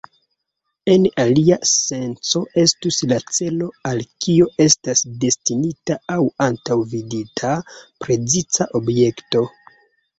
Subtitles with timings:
[0.93, 7.57] En alia senco estus la celo al kio estas destinita aŭ antaŭvidita
[8.05, 9.51] preciza objekto.